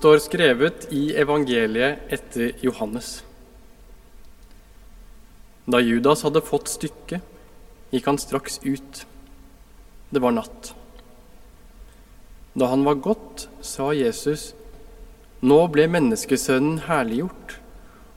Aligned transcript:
står 0.00 0.22
skrevet 0.24 0.86
i 0.96 1.10
evangeliet 1.12 2.08
etter 2.08 2.54
Johannes. 2.64 3.18
Da 5.68 5.76
Judas 5.84 6.22
hadde 6.24 6.40
fått 6.40 6.72
stykket, 6.72 7.20
gikk 7.92 8.08
han 8.08 8.20
straks 8.22 8.56
ut. 8.64 9.02
Det 10.08 10.24
var 10.24 10.32
natt. 10.32 10.72
Da 12.56 12.70
han 12.72 12.88
var 12.88 13.02
gått, 13.04 13.50
sa 13.60 13.92
Jesus, 13.92 14.54
Nå 15.44 15.62
ble 15.72 15.86
menneskesønnen 15.88 16.82
herliggjort, 16.88 17.58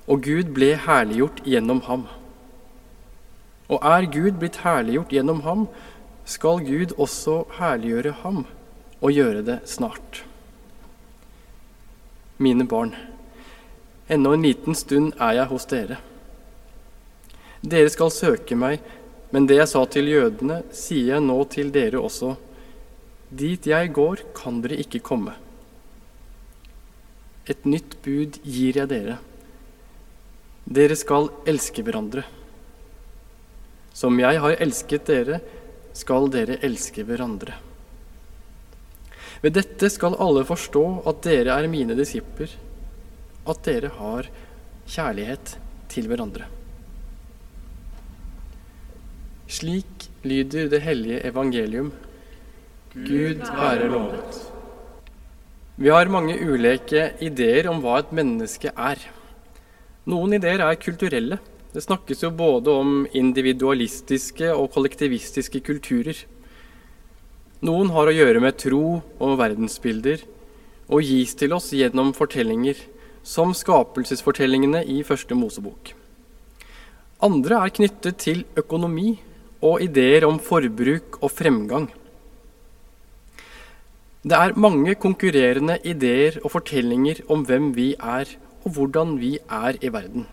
og 0.08 0.24
Gud 0.24 0.56
ble 0.56 0.74
herliggjort 0.88 1.44
gjennom 1.48 1.84
ham. 1.88 2.10
Og 3.68 3.84
er 3.84 4.08
Gud 4.12 4.40
blitt 4.40 4.64
herliggjort 4.64 5.12
gjennom 5.12 5.44
ham, 5.44 5.72
skal 6.24 6.64
Gud 6.64 6.96
også 6.96 7.42
herliggjøre 7.60 8.22
ham, 8.24 8.46
og 9.00 9.20
gjøre 9.20 9.44
det 9.52 9.66
snart. 9.68 10.24
Mine 12.44 12.66
barn, 12.68 12.92
ennå 14.12 14.34
en 14.36 14.44
liten 14.44 14.76
stund 14.76 15.14
er 15.16 15.38
jeg 15.38 15.50
hos 15.54 15.68
dere. 15.72 16.00
Dere 17.64 17.92
skal 17.94 18.12
søke 18.12 18.58
meg, 18.60 18.82
men 19.32 19.48
det 19.48 19.62
jeg 19.62 19.70
sa 19.72 19.86
til 19.88 20.10
jødene, 20.12 20.60
sier 20.76 21.14
jeg 21.14 21.24
nå 21.24 21.38
til 21.54 21.72
dere 21.72 22.02
også. 22.04 22.34
Dit 23.32 23.70
jeg 23.70 23.94
går, 23.96 24.26
kan 24.36 24.60
dere 24.66 24.82
ikke 24.84 25.02
komme. 25.08 25.38
Et 27.48 27.64
nytt 27.66 27.96
bud 28.04 28.42
gir 28.44 28.82
jeg 28.82 28.92
dere. 28.92 29.18
Dere 30.64 31.00
skal 31.00 31.32
elske 31.48 31.84
hverandre. 31.86 32.26
Som 33.96 34.20
jeg 34.20 34.42
har 34.44 34.60
elsket 34.64 35.08
dere, 35.08 35.40
skal 35.96 36.28
dere 36.34 36.60
elske 36.66 37.06
hverandre. 37.08 37.56
Ved 39.44 39.58
dette 39.58 39.90
skal 39.92 40.16
alle 40.24 40.46
forstå 40.48 40.84
at 41.10 41.24
dere 41.26 41.58
er 41.60 41.68
mine 41.68 41.98
disipler, 42.00 42.52
at 43.44 43.64
dere 43.68 43.92
har 43.98 44.30
kjærlighet 44.88 45.58
til 45.92 46.08
hverandre. 46.08 46.48
Slik 49.52 50.08
lyder 50.24 50.70
det 50.72 50.82
hellige 50.86 51.20
evangelium. 51.28 51.92
Gud 52.94 53.44
være 53.44 53.90
lovet. 53.92 54.40
Vi 55.76 55.90
har 55.92 56.10
mange 56.14 56.38
ulike 56.40 57.10
ideer 57.26 57.68
om 57.70 57.82
hva 57.84 58.00
et 58.00 58.14
menneske 58.16 58.72
er. 58.72 59.02
Noen 60.08 60.38
ideer 60.38 60.64
er 60.64 60.80
kulturelle. 60.80 61.40
Det 61.74 61.84
snakkes 61.84 62.24
jo 62.24 62.30
både 62.38 62.72
om 62.72 63.04
individualistiske 63.12 64.54
og 64.54 64.70
kollektivistiske 64.76 65.60
kulturer. 65.66 66.16
Noen 67.64 67.94
har 67.96 68.10
å 68.10 68.12
gjøre 68.12 68.42
med 68.44 68.58
tro 68.60 69.00
og 69.24 69.38
verdensbilder, 69.40 70.26
og 70.92 71.06
gis 71.08 71.32
til 71.40 71.54
oss 71.56 71.70
gjennom 71.72 72.10
fortellinger, 72.12 72.76
som 73.24 73.54
skapelsesfortellingene 73.56 74.82
i 74.92 74.98
Første 75.08 75.38
Mosebok. 75.40 75.94
Andre 77.24 77.62
er 77.64 77.72
knyttet 77.72 78.18
til 78.20 78.42
økonomi 78.60 79.14
og 79.64 79.80
ideer 79.86 80.26
om 80.28 80.42
forbruk 80.44 81.22
og 81.22 81.32
fremgang. 81.32 81.88
Det 84.28 84.36
er 84.36 84.60
mange 84.60 84.98
konkurrerende 85.00 85.78
ideer 85.88 86.42
og 86.44 86.52
fortellinger 86.58 87.22
om 87.32 87.46
hvem 87.48 87.72
vi 87.78 87.94
er, 87.96 88.28
og 88.68 88.76
hvordan 88.76 89.16
vi 89.24 89.38
er 89.48 89.80
i 89.80 89.92
verden. 89.92 90.28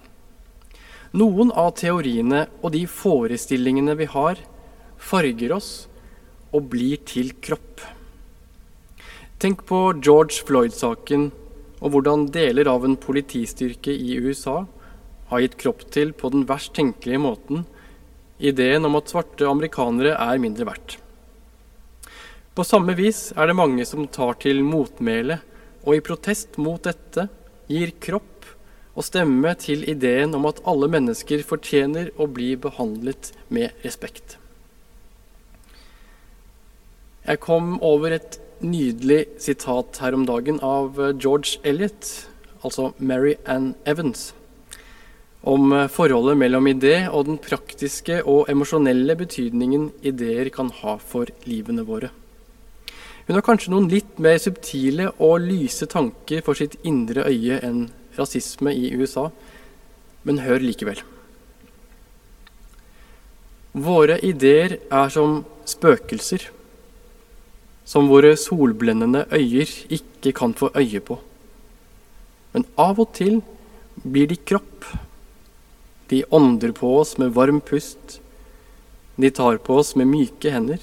Noen 1.15 1.55
av 1.55 1.77
teoriene 1.79 2.49
og 2.59 2.75
de 2.75 2.83
forestillingene 2.91 3.95
vi 4.03 4.11
har, 4.11 4.43
farger 4.99 5.55
oss 5.55 5.71
og 6.51 6.71
blir 6.73 7.01
til 7.07 7.33
kropp. 7.43 7.85
Tenk 9.41 9.65
på 9.69 9.81
George 10.05 10.43
Floyd-saken 10.47 11.31
og 11.81 11.95
hvordan 11.95 12.27
deler 12.35 12.69
av 12.69 12.85
en 12.85 12.99
politistyrke 13.01 13.93
i 13.95 14.19
USA 14.21 14.65
har 15.31 15.45
gitt 15.45 15.57
kropp 15.63 15.87
til 15.95 16.13
på 16.13 16.33
den 16.35 16.45
verst 16.49 16.75
tenkelige 16.77 17.23
måten 17.23 17.65
ideen 18.41 18.85
om 18.89 18.97
at 18.99 19.13
svarte 19.13 19.49
amerikanere 19.49 20.17
er 20.17 20.41
mindre 20.43 20.67
verdt. 20.69 20.97
På 22.57 22.67
samme 22.67 22.97
vis 22.99 23.31
er 23.37 23.49
det 23.49 23.57
mange 23.57 23.87
som 23.89 24.09
tar 24.11 24.37
til 24.43 24.65
motmæle, 24.67 25.39
og 25.87 25.97
i 25.97 26.05
protest 26.05 26.59
mot 26.61 26.83
dette 26.85 27.29
gir 27.71 27.95
kropp 28.03 28.49
og 28.99 29.07
stemme 29.07 29.55
til 29.61 29.87
ideen 29.89 30.35
om 30.37 30.49
at 30.51 30.61
alle 30.69 30.91
mennesker 30.93 31.47
fortjener 31.47 32.11
å 32.21 32.27
bli 32.29 32.53
behandlet 32.61 33.31
med 33.49 33.73
respekt. 33.87 34.40
Jeg 37.31 37.39
kom 37.45 37.77
over 37.87 38.11
et 38.17 38.41
nydelig 38.59 39.21
sitat 39.39 40.01
her 40.03 40.17
om 40.17 40.25
dagen 40.27 40.57
av 40.67 40.97
George 41.15 41.61
Elliot, 41.63 42.09
altså 42.67 42.89
Mary 42.99 43.37
Ann 43.47 43.69
Evans, 43.87 44.33
om 45.47 45.71
forholdet 45.95 46.41
mellom 46.43 46.67
idé 46.73 47.05
og 47.07 47.29
den 47.29 47.39
praktiske 47.39 48.19
og 48.25 48.51
emosjonelle 48.51 49.15
betydningen 49.23 49.93
ideer 50.03 50.51
kan 50.51 50.75
ha 50.81 50.97
for 50.99 51.31
livene 51.47 51.87
våre. 51.87 52.11
Hun 53.29 53.39
har 53.39 53.47
kanskje 53.47 53.77
noen 53.77 53.87
litt 53.95 54.19
mer 54.19 54.43
subtile 54.43 55.13
og 55.23 55.47
lyse 55.47 55.87
tanker 55.87 56.43
for 56.43 56.59
sitt 56.59 56.81
indre 56.83 57.31
øye 57.31 57.63
enn 57.63 57.93
rasisme 58.19 58.75
i 58.75 58.91
USA, 58.99 59.29
men 60.27 60.43
hør 60.43 60.67
likevel. 60.67 60.99
Våre 63.71 64.19
ideer 64.27 64.81
er 64.83 65.13
som 65.15 65.45
spøkelser, 65.63 66.51
som 67.85 68.11
våre 68.11 68.37
solblendende 68.39 69.27
øyer 69.33 69.71
ikke 69.91 70.33
kan 70.37 70.55
få 70.55 70.71
øye 70.77 71.01
på. 71.01 71.19
Men 72.53 72.67
av 72.79 73.01
og 73.01 73.13
til 73.17 73.41
blir 74.03 74.31
de 74.31 74.37
kropp. 74.37 74.87
De 76.11 76.25
ånder 76.35 76.73
på 76.75 76.91
oss 76.99 77.17
med 77.19 77.35
varm 77.35 77.61
pust. 77.61 78.19
De 79.17 79.31
tar 79.31 79.61
på 79.63 79.79
oss 79.83 79.95
med 79.99 80.11
myke 80.11 80.51
hender. 80.51 80.81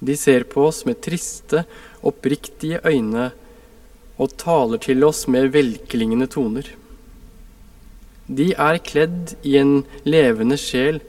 De 0.00 0.16
ser 0.16 0.46
på 0.48 0.64
oss 0.68 0.84
med 0.88 1.00
triste, 1.04 1.64
oppriktige 2.06 2.80
øyne 2.86 3.30
og 4.20 4.36
taler 4.40 4.80
til 4.80 5.04
oss 5.04 5.26
med 5.28 5.52
velklingende 5.52 6.28
toner. 6.30 6.66
De 8.30 8.52
er 8.52 8.78
kledd 8.84 9.34
i 9.42 9.56
en 9.60 9.80
levende 10.06 10.56
sjel 10.60 11.00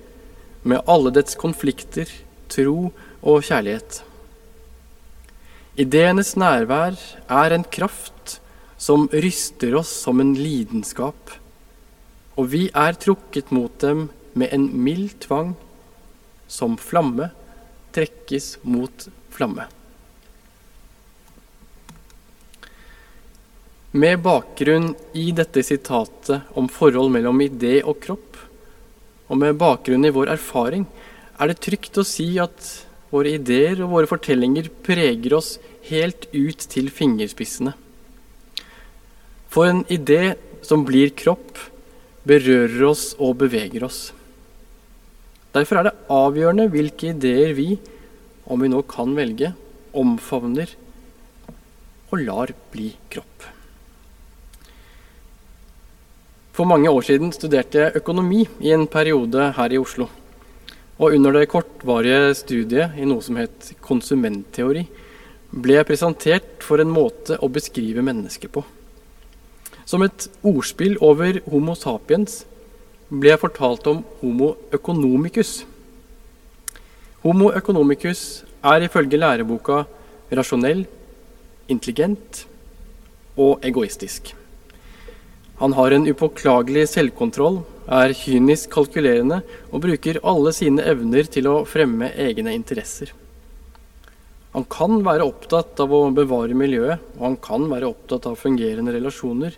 med 0.64 0.82
alle 0.90 1.12
dets 1.14 1.38
konflikter, 1.40 2.10
tro 2.52 2.92
og 3.22 3.44
kjærlighet. 3.46 4.02
Ideenes 5.82 6.36
nærvær 6.38 6.94
er 7.32 7.54
en 7.56 7.64
kraft 7.66 8.36
som 8.78 9.08
ryster 9.10 9.74
oss 9.80 9.90
som 10.04 10.20
en 10.22 10.34
lidenskap, 10.38 11.32
og 12.38 12.50
vi 12.52 12.68
er 12.78 12.98
trukket 13.02 13.50
mot 13.56 13.74
dem 13.82 14.10
med 14.38 14.52
en 14.54 14.68
mild 14.84 15.16
tvang, 15.24 15.56
som 16.52 16.76
flamme 16.78 17.32
trekkes 17.96 18.58
mot 18.68 19.08
flamme. 19.34 19.66
Med 23.92 24.22
bakgrunn 24.24 24.92
i 25.18 25.32
dette 25.36 25.64
sitatet 25.66 26.54
om 26.60 26.70
forhold 26.72 27.10
mellom 27.16 27.42
idé 27.48 27.80
og 27.82 27.98
kropp, 28.06 28.38
og 29.32 29.40
med 29.40 29.58
bakgrunn 29.58 30.06
i 30.06 30.14
vår 30.14 30.36
erfaring, 30.36 30.86
er 31.40 31.50
det 31.50 31.62
trygt 31.64 31.98
å 31.98 32.06
si 32.06 32.36
at 32.44 32.70
våre 33.12 33.34
ideer 33.36 33.82
og 33.84 33.96
våre 33.96 34.08
fortellinger 34.08 34.70
preger 34.86 35.36
oss 35.40 35.56
helt 35.90 36.28
ut 36.34 36.68
til 36.72 36.90
fingerspissene. 36.94 37.74
For 39.52 39.68
en 39.68 39.84
idé 39.92 40.36
som 40.64 40.86
blir 40.88 41.12
kropp, 41.18 41.58
berører 42.28 42.84
oss 42.86 43.12
og 43.18 43.40
beveger 43.42 43.84
oss. 43.88 44.12
Derfor 45.52 45.82
er 45.82 45.90
det 45.90 45.98
avgjørende 46.14 46.70
hvilke 46.72 47.12
ideer 47.12 47.56
vi, 47.58 47.74
om 48.46 48.62
vi 48.62 48.70
nå 48.72 48.84
kan 48.88 49.16
velge, 49.18 49.52
omfavner 49.98 50.70
og 52.12 52.22
lar 52.24 52.54
bli 52.72 52.92
kropp. 53.12 53.50
For 56.52 56.68
mange 56.68 56.92
år 56.92 57.04
siden 57.08 57.32
studerte 57.36 57.80
jeg 57.80 58.00
økonomi 58.02 58.44
i 58.64 58.74
en 58.76 58.84
periode 58.92 59.52
her 59.58 59.74
i 59.74 59.80
Oslo. 59.80 60.08
Og 61.02 61.16
under 61.16 61.34
det 61.34 61.48
kortvarige 61.50 62.36
studiet 62.38 63.00
i 63.00 63.08
noe 63.08 63.24
som 63.26 63.40
het 63.40 63.72
konsumentteori, 63.82 64.84
ble 65.52 65.76
jeg 65.76 65.88
presentert 65.88 66.64
for 66.64 66.80
en 66.80 66.92
måte 66.92 67.36
å 67.44 67.50
beskrive 67.52 68.04
mennesket 68.06 68.54
på. 68.56 68.64
Som 69.86 70.06
et 70.06 70.30
ordspill 70.48 70.96
over 71.04 71.42
Homo 71.52 71.76
sapiens 71.76 72.44
ble 73.12 73.34
jeg 73.34 73.42
fortalt 73.42 73.88
om 73.92 74.04
Homo 74.22 74.54
economicus. 74.72 75.66
Homo 77.26 77.52
economicus 77.52 78.44
er 78.64 78.86
ifølge 78.88 79.20
læreboka 79.20 79.84
rasjonell, 80.32 80.86
intelligent 81.68 82.46
og 83.36 83.66
egoistisk. 83.68 84.32
Han 85.62 85.76
har 85.78 85.94
en 85.94 86.08
upåklagelig 86.10 86.88
selvkontroll, 86.96 87.62
er 87.92 88.16
kynisk 88.16 88.72
kalkulerende 88.72 89.42
og 89.70 89.84
bruker 89.84 90.22
alle 90.24 90.54
sine 90.56 90.86
evner 90.88 91.28
til 91.30 91.50
å 91.52 91.58
fremme 91.68 92.14
egne 92.16 92.56
interesser. 92.56 93.12
Han 94.52 94.66
kan 94.68 95.00
være 95.06 95.26
opptatt 95.30 95.80
av 95.80 95.94
å 95.96 96.10
bevare 96.16 96.56
miljøet, 96.58 97.00
og 97.18 97.24
han 97.24 97.38
kan 97.44 97.70
være 97.72 97.88
opptatt 97.94 98.28
av 98.28 98.40
fungerende 98.40 98.92
relasjoner, 98.98 99.56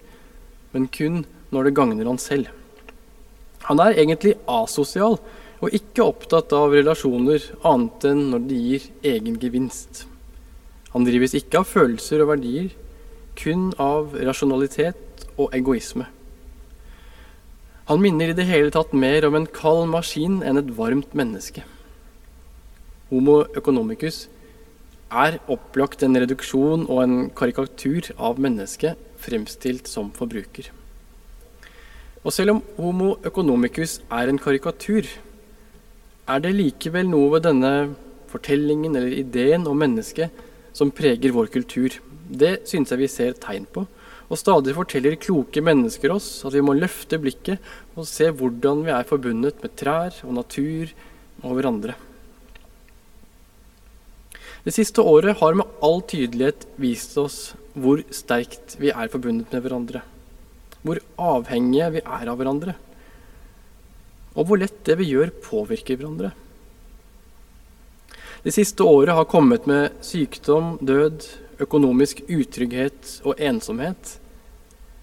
men 0.73 0.85
kun 0.93 1.23
når 1.53 1.69
det 1.69 1.75
gagner 1.77 2.09
han 2.09 2.21
selv. 2.21 2.51
Han 3.69 3.79
er 3.81 3.97
egentlig 3.97 4.35
asosial 4.49 5.17
og 5.63 5.75
ikke 5.77 6.05
opptatt 6.05 6.53
av 6.53 6.73
relasjoner 6.75 7.45
annet 7.65 8.07
enn 8.09 8.25
når 8.33 8.47
de 8.49 8.57
gir 8.59 8.87
egen 9.13 9.37
gevinst. 9.39 10.03
Han 10.93 11.07
drives 11.07 11.33
ikke 11.37 11.61
av 11.61 11.69
følelser 11.69 12.21
og 12.21 12.33
verdier, 12.35 12.67
kun 13.39 13.71
av 13.81 14.13
rasjonalitet 14.13 15.23
og 15.39 15.55
egoisme. 15.57 16.05
Han 17.89 17.99
minner 18.03 18.31
i 18.31 18.35
det 18.37 18.45
hele 18.47 18.69
tatt 18.71 18.93
mer 18.95 19.25
om 19.27 19.35
en 19.39 19.49
kald 19.49 19.87
maskin 19.91 20.41
enn 20.45 20.59
et 20.61 20.69
varmt 20.77 21.15
menneske. 21.17 21.63
Homo 23.09 23.41
economicus 23.57 24.27
er 25.13 25.39
opplagt 25.51 26.03
en 26.05 26.17
reduksjon 26.17 26.87
og 26.87 27.01
en 27.03 27.17
karikatur 27.37 28.09
av 28.17 28.39
mennesket 28.41 28.99
fremstilt 29.21 29.89
som 29.89 30.09
forbruker. 30.15 30.69
Og 32.23 32.31
selv 32.31 32.55
om 32.55 32.61
Homo 32.79 33.13
economicus 33.27 33.99
er 34.11 34.31
en 34.31 34.39
karikatur, 34.39 35.07
er 36.23 36.39
det 36.39 36.53
likevel 36.55 37.09
noe 37.11 37.33
ved 37.35 37.45
denne 37.49 37.73
fortellingen 38.31 38.95
eller 38.95 39.17
ideen 39.19 39.67
om 39.69 39.77
mennesket 39.77 40.31
som 40.73 40.93
preger 40.95 41.35
vår 41.35 41.51
kultur. 41.53 41.99
Det 42.23 42.63
synes 42.69 42.93
jeg 42.93 43.01
vi 43.03 43.11
ser 43.11 43.35
tegn 43.43 43.67
på. 43.67 43.83
Og 44.31 44.39
stadig 44.39 44.73
forteller 44.73 45.19
kloke 45.19 45.61
mennesker 45.61 46.13
oss 46.15 46.29
at 46.47 46.55
vi 46.55 46.63
må 46.63 46.73
løfte 46.77 47.19
blikket 47.21 47.61
og 47.93 48.07
se 48.09 48.31
hvordan 48.31 48.85
vi 48.87 48.95
er 48.95 49.05
forbundet 49.05 49.59
med 49.61 49.75
trær 49.77 50.15
og 50.23 50.33
natur 50.39 50.95
og 51.43 51.59
hverandre. 51.59 51.97
Det 54.63 54.71
siste 54.71 55.03
året 55.03 55.41
har 55.41 55.57
med 55.59 55.67
all 55.83 55.99
tydelighet 56.07 56.63
vist 56.79 57.17
oss 57.19 57.39
hvor 57.75 57.99
sterkt 58.15 58.77
vi 58.79 58.93
er 58.93 59.11
forbundet 59.11 59.51
med 59.51 59.65
hverandre. 59.65 60.03
Hvor 60.83 61.01
avhengige 61.19 61.89
vi 61.97 62.03
er 62.03 62.31
av 62.31 62.39
hverandre. 62.39 62.77
Og 64.39 64.47
hvor 64.47 64.61
lett 64.61 64.79
det 64.87 64.95
vi 65.01 65.09
gjør, 65.11 65.33
påvirker 65.43 65.99
hverandre. 65.99 66.31
Det 68.43 68.55
siste 68.55 68.83
året 68.87 69.15
har 69.15 69.27
kommet 69.29 69.67
med 69.67 69.99
sykdom, 70.03 70.77
død, 70.83 71.27
økonomisk 71.63 72.23
utrygghet 72.27 73.19
og 73.27 73.39
ensomhet. 73.39 74.17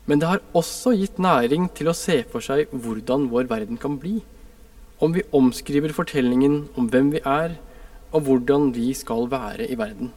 Men 0.09 0.21
det 0.21 0.29
har 0.29 0.45
også 0.57 0.97
gitt 0.97 1.21
næring 1.21 1.69
til 1.77 1.93
å 1.93 1.97
se 1.97 2.23
for 2.33 2.45
seg 2.45 2.73
hvordan 2.73 3.29
vår 3.33 3.49
verden 3.51 3.81
kan 3.81 4.01
bli. 4.01 4.23
Om 5.01 5.15
vi 5.17 5.29
omskriver 5.37 5.93
fortellingen 5.97 6.65
om 6.81 6.89
hvem 6.93 7.12
vi 7.15 7.23
er, 7.25 7.61
og 8.12 8.27
hvordan 8.27 8.71
vi 8.75 8.93
skal 8.95 9.31
være 9.31 9.71
i 9.71 9.79
verden. 9.79 10.12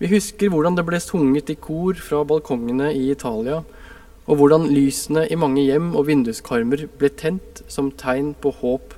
Vi 0.00 0.08
husker 0.08 0.48
hvordan 0.48 0.78
det 0.78 0.86
ble 0.88 1.00
sunget 1.00 1.50
i 1.52 1.58
kor 1.60 1.98
fra 2.00 2.22
balkongene 2.24 2.88
i 2.96 3.10
Italia, 3.12 3.60
og 4.26 4.36
hvordan 4.36 4.68
lysene 4.72 5.26
i 5.28 5.36
mange 5.36 5.62
hjem 5.66 5.94
og 5.94 6.06
vinduskarmer 6.08 6.86
ble 6.98 7.10
tent 7.12 7.60
som 7.68 7.90
tegn 7.92 8.32
på 8.34 8.52
håp 8.62 8.94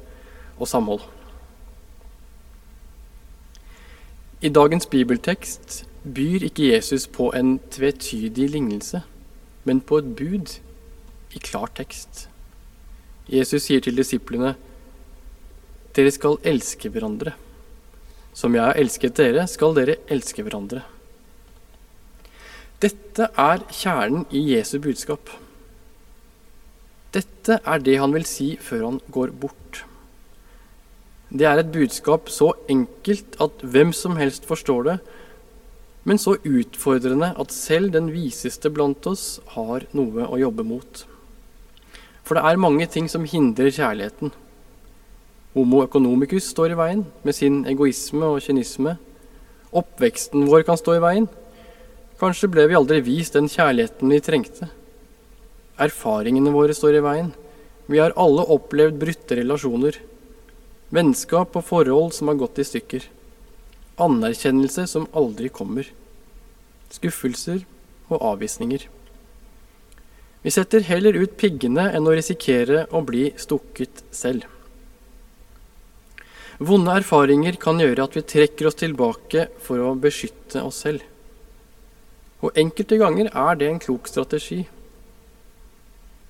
og 0.59 0.69
samhold. 0.69 1.03
I 4.43 4.49
dagens 4.49 4.87
bibeltekst 4.87 5.85
byr 6.14 6.47
ikke 6.49 6.73
Jesus 6.73 7.06
på 7.06 7.31
en 7.38 7.59
tvetydig 7.70 8.50
lignelse, 8.50 9.03
men 9.64 9.81
på 9.81 9.99
et 10.03 10.17
bud 10.17 10.59
i 11.35 11.38
klar 11.38 11.70
tekst. 11.75 12.29
Jesus 13.29 13.69
sier 13.69 13.81
til 13.81 13.97
disiplene 13.97 14.56
dere 15.96 16.12
skal 16.14 16.38
elske 16.48 16.90
hverandre. 16.92 17.34
Som 18.32 18.56
jeg 18.56 18.64
har 18.64 18.78
elsket 18.80 19.16
dere, 19.18 19.46
skal 19.50 19.74
dere 19.76 19.98
elske 20.12 20.44
hverandre. 20.44 20.82
Dette 22.82 23.28
er 23.38 23.62
kjernen 23.70 24.24
i 24.34 24.40
Jesu 24.54 24.78
budskap. 24.82 25.28
Dette 27.12 27.60
er 27.60 27.82
det 27.84 27.98
han 28.00 28.14
vil 28.16 28.24
si 28.26 28.54
før 28.56 28.86
han 28.88 29.00
går 29.12 29.34
bort. 29.36 29.82
Det 31.32 31.46
er 31.48 31.60
et 31.60 31.72
budskap 31.72 32.28
så 32.32 32.50
enkelt 32.72 33.36
at 33.40 33.62
hvem 33.62 33.92
som 33.96 34.18
helst 34.20 34.48
forstår 34.48 34.88
det, 34.88 34.98
men 36.08 36.18
så 36.18 36.34
utfordrende 36.42 37.30
at 37.38 37.54
selv 37.54 37.92
den 37.94 38.10
viseste 38.12 38.72
blant 38.74 39.06
oss 39.06 39.38
har 39.54 39.86
noe 39.96 40.26
å 40.26 40.40
jobbe 40.40 40.64
mot. 40.66 41.04
For 42.26 42.36
det 42.36 42.42
er 42.48 42.60
mange 42.60 42.88
ting 42.90 43.08
som 43.12 43.28
hindrer 43.28 43.70
kjærligheten. 43.70 44.32
Homo 45.52 45.82
economicus 45.84 46.46
står 46.49 46.72
i 46.72 46.76
veien 46.78 47.02
med 47.26 47.37
sin 47.37 47.58
egoisme 47.69 48.25
og 48.25 48.40
kynisme. 48.40 48.94
Oppveksten 49.76 50.46
vår 50.49 50.64
kan 50.64 50.78
stå 50.81 50.94
i 50.96 51.02
veien. 51.04 51.26
Kanskje 52.20 52.49
ble 52.54 52.64
vi 52.70 52.76
aldri 52.78 53.02
vist 53.04 53.37
den 53.37 53.50
kjærligheten 53.52 54.14
vi 54.14 54.20
trengte. 54.25 54.69
Erfaringene 55.76 56.52
våre 56.54 56.76
står 56.76 56.96
i 56.96 57.02
veien. 57.04 57.28
Vi 57.90 58.00
har 58.00 58.16
alle 58.16 58.46
opplevd 58.54 58.96
brutte 59.02 59.37
relasjoner. 59.37 59.99
Vennskap 60.93 61.56
og 61.58 61.66
forhold 61.69 62.16
som 62.16 62.32
har 62.32 62.40
gått 62.40 62.62
i 62.62 62.66
stykker. 62.69 63.04
Anerkjennelse 64.00 64.87
som 64.88 65.08
aldri 65.12 65.52
kommer. 65.52 65.84
Skuffelser 66.93 67.60
og 68.08 68.25
avvisninger. 68.32 68.88
Vi 70.43 70.50
setter 70.50 70.88
heller 70.88 71.20
ut 71.20 71.37
piggene 71.37 71.90
enn 71.93 72.08
å 72.08 72.16
risikere 72.16 72.87
å 72.88 73.04
bli 73.04 73.28
stukket 73.37 74.00
selv. 74.16 74.49
Vonde 76.62 76.93
erfaringer 76.94 77.56
kan 77.59 77.81
gjøre 77.82 78.05
at 78.05 78.14
vi 78.14 78.20
trekker 78.23 78.69
oss 78.69 78.76
tilbake 78.79 79.49
for 79.64 79.82
å 79.82 79.97
beskytte 79.99 80.61
oss 80.62 80.85
selv. 80.85 81.03
Og 82.43 82.55
enkelte 82.59 82.99
ganger 83.00 83.31
er 83.35 83.56
det 83.59 83.70
en 83.70 83.81
klok 83.82 84.06
strategi. 84.11 84.61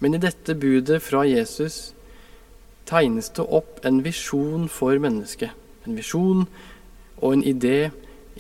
Men 0.01 0.17
i 0.17 0.21
dette 0.23 0.57
budet 0.57 1.03
fra 1.05 1.27
Jesus 1.29 1.93
tegnes 2.89 3.29
det 3.37 3.45
opp 3.45 3.83
en 3.85 4.01
visjon 4.07 4.71
for 4.73 4.97
mennesket. 5.05 5.53
En 5.85 5.99
visjon 6.01 6.47
og 7.19 7.29
en 7.35 7.45
idé 7.45 7.91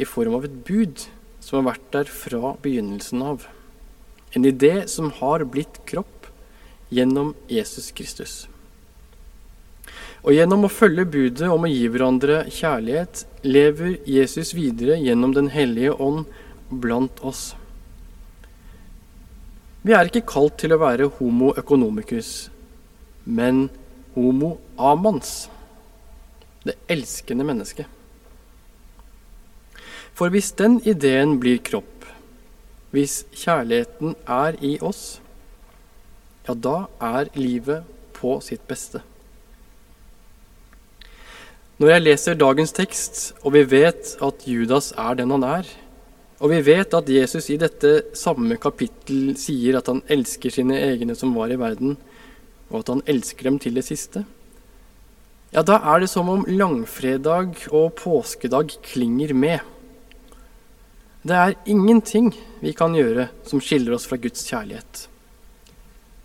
i 0.00 0.09
form 0.09 0.39
av 0.39 0.47
et 0.49 0.56
bud 0.65 1.05
som 1.43 1.61
har 1.61 1.75
vært 1.75 1.91
der 1.93 2.15
fra 2.23 2.55
begynnelsen 2.65 3.21
av. 3.35 3.44
En 4.33 4.49
idé 4.49 4.87
som 4.89 5.12
har 5.21 5.44
blitt 5.44 5.83
kropp 5.85 6.31
gjennom 6.89 7.35
Jesus 7.53 7.93
Kristus. 7.93 8.47
Og 10.22 10.36
gjennom 10.36 10.66
å 10.66 10.70
følge 10.70 11.04
budet 11.10 11.48
om 11.50 11.64
å 11.66 11.70
gi 11.70 11.88
hverandre 11.90 12.44
kjærlighet, 12.46 13.24
lever 13.42 13.96
Jesus 14.06 14.52
videre 14.54 15.00
gjennom 15.02 15.34
Den 15.34 15.50
hellige 15.50 15.96
ånd 15.98 16.28
blant 16.70 17.19
oss. 17.26 17.56
Vi 19.82 19.96
er 19.98 20.06
ikke 20.06 20.22
kalt 20.31 20.60
til 20.62 20.76
å 20.76 20.79
være 20.79 21.10
homo 21.19 21.50
economicus, 21.58 22.52
men 23.26 23.67
homo 24.14 24.55
amans, 24.79 25.48
det 26.62 26.76
elskende 26.86 27.43
mennesket. 27.48 27.91
For 30.14 30.31
hvis 30.31 30.52
den 30.55 30.79
ideen 30.86 31.41
blir 31.43 31.58
kropp, 31.67 32.06
hvis 32.94 33.24
kjærligheten 33.34 34.14
er 34.31 34.58
i 34.62 34.76
oss, 34.84 35.17
ja, 36.46 36.55
da 36.55 36.84
er 37.02 37.32
livet 37.34 37.88
på 38.14 38.36
sitt 38.44 38.62
beste. 38.70 39.02
Når 41.82 41.91
jeg 41.91 42.03
leser 42.05 42.36
dagens 42.39 42.70
tekst, 42.77 43.17
og 43.43 43.56
vi 43.56 43.65
vet 43.67 44.12
at 44.22 44.44
Judas 44.46 44.93
er 44.94 45.17
den 45.19 45.32
han 45.34 45.43
er, 45.43 45.67
og 46.39 46.53
vi 46.53 46.60
vet 46.62 46.94
at 46.94 47.08
Jesus 47.10 47.48
i 47.51 47.56
dette 47.58 47.91
samme 48.15 48.55
kapittel 48.62 49.32
sier 49.34 49.81
at 49.81 49.91
han 49.91 49.98
elsker 50.06 50.55
sine 50.55 50.79
egne 50.79 51.17
som 51.19 51.32
var 51.34 51.51
i 51.51 51.56
verden, 51.58 51.96
og 52.70 52.84
at 52.84 52.93
han 52.93 53.03
elsker 53.10 53.51
dem 53.51 53.58
til 53.58 53.74
det 53.74 53.82
siste, 53.89 54.22
ja, 55.51 55.67
da 55.67 55.81
er 55.82 56.05
det 56.05 56.12
som 56.12 56.31
om 56.31 56.46
langfredag 56.46 57.67
og 57.74 57.91
påskedag 57.98 58.79
klinger 58.86 59.34
med. 59.34 59.58
Det 61.27 61.34
er 61.34 61.58
ingenting 61.67 62.31
vi 62.62 62.77
kan 62.79 62.94
gjøre 62.94 63.27
som 63.51 63.58
skiller 63.58 63.98
oss 63.98 64.06
fra 64.06 64.22
Guds 64.22 64.46
kjærlighet. 64.46 65.08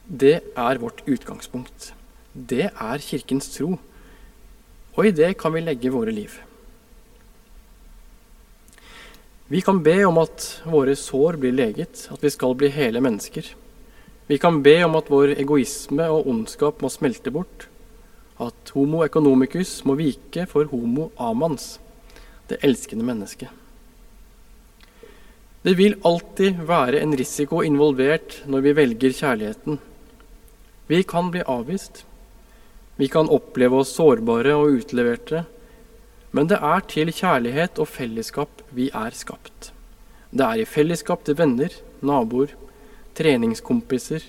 Det 0.05 0.37
er 0.53 0.85
vårt 0.85 1.01
utgangspunkt. 1.09 1.95
Det 2.37 2.69
er 2.69 3.07
Kirkens 3.09 3.49
tro. 3.57 3.79
Og 4.97 5.05
i 5.05 5.13
det 5.13 5.35
kan 5.37 5.53
vi 5.53 5.61
legge 5.61 5.93
våre 5.93 6.11
liv. 6.11 6.33
Vi 9.47 9.61
kan 9.61 9.79
be 9.83 9.95
om 10.03 10.17
at 10.19 10.43
våre 10.67 10.95
sår 10.97 11.37
blir 11.39 11.53
leget, 11.55 12.07
at 12.11 12.23
vi 12.23 12.31
skal 12.33 12.57
bli 12.57 12.67
hele 12.73 12.99
mennesker. 12.99 13.45
Vi 14.27 14.37
kan 14.41 14.59
be 14.65 14.75
om 14.83 14.97
at 14.99 15.07
vår 15.07 15.37
egoisme 15.37 16.09
og 16.11 16.27
ondskap 16.27 16.81
må 16.83 16.89
smelte 16.91 17.31
bort. 17.31 17.69
At 18.43 18.73
homo 18.75 19.05
economicus 19.05 19.79
må 19.87 19.95
vike 20.01 20.43
for 20.51 20.67
homo 20.73 21.11
amans, 21.15 21.77
det 22.49 22.59
elskende 22.65 23.07
mennesket. 23.07 23.47
Det 25.63 25.77
vil 25.77 25.95
alltid 26.05 26.59
være 26.67 26.99
en 27.03 27.15
risiko 27.17 27.61
involvert 27.63 28.41
når 28.47 28.65
vi 28.65 28.75
velger 28.77 29.15
kjærligheten. 29.15 29.79
Vi 30.87 31.01
kan 31.03 31.31
bli 31.31 31.41
avvist, 31.43 32.03
vi 32.97 33.07
kan 33.07 33.29
oppleve 33.29 33.83
oss 33.83 33.93
sårbare 33.97 34.55
og 34.57 34.81
utleverte, 34.81 35.45
Men 36.31 36.49
det 36.51 36.57
er 36.59 36.81
til 36.91 37.07
kjærlighet 37.07 37.79
og 37.79 37.87
fellesskap 37.87 38.61
vi 38.75 38.89
er 38.93 39.15
skapt. 39.15 39.71
Det 40.29 40.43
er 40.43 40.59
i 40.59 40.65
fellesskap 40.67 41.23
til 41.23 41.37
venner, 41.39 41.71
naboer, 42.03 42.51
treningskompiser, 43.15 44.21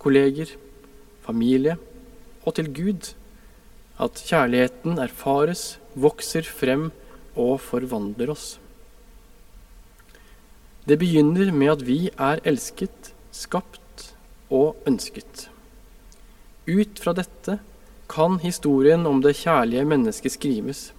kolleger, 0.00 0.48
familie 1.22 1.76
og 2.44 2.56
til 2.56 2.70
Gud 2.74 3.12
at 4.00 4.24
kjærligheten 4.26 4.98
erfares, 4.98 5.78
vokser 5.94 6.42
frem 6.42 6.88
og 7.36 7.60
forvandler 7.62 8.32
oss. 8.34 8.58
Det 10.88 10.98
begynner 10.98 11.52
med 11.52 11.70
at 11.76 11.84
vi 11.86 11.98
er 12.10 12.42
elsket, 12.44 13.12
skapt 13.32 14.10
og 14.50 14.80
ønsket. 14.88 15.46
Ut 16.66 16.98
fra 17.00 17.14
dette 17.16 17.60
kan 18.08 18.38
historien 18.38 19.06
om 19.06 19.22
det 19.24 19.36
kjærlige 19.40 19.84
mennesket 19.88 20.36
skrives. 20.36 20.92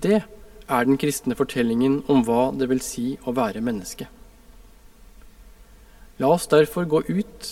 Det 0.00 0.22
er 0.70 0.86
den 0.86 0.98
kristne 1.00 1.36
fortellingen 1.36 2.00
om 2.08 2.22
hva 2.24 2.50
det 2.56 2.70
vil 2.70 2.80
si 2.84 3.18
å 3.26 3.34
være 3.36 3.62
menneske. 3.64 4.06
La 6.20 6.30
oss 6.34 6.46
derfor 6.52 6.84
gå 6.84 7.02
ut 7.08 7.50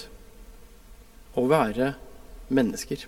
og 1.34 1.48
være 1.50 1.94
mennesker. 2.52 3.06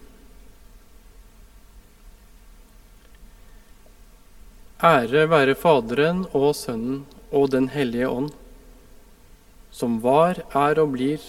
Ære 4.80 5.26
være 5.28 5.54
Faderen 5.60 6.24
og 6.32 6.54
Sønnen 6.56 7.02
og 7.30 7.50
Den 7.52 7.68
hellige 7.68 8.08
ånd, 8.08 8.30
som 9.70 9.98
var, 10.02 10.40
er 10.56 10.80
og 10.80 10.94
blir 10.96 11.20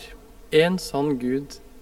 en 0.55 0.79
sann 0.79 1.17
Gud 1.19 1.59